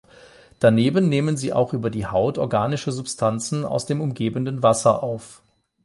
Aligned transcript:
Daneben 0.57 1.09
nehmen 1.09 1.37
sie 1.37 1.53
auch 1.53 1.73
über 1.73 1.91
die 1.91 2.07
Haut 2.07 2.39
organische 2.39 2.91
Substanzen 2.91 3.63
aus 3.63 3.85
dem 3.85 4.01
umgebenden 4.01 4.63
Wasser 4.63 5.03
auf. 5.03 5.43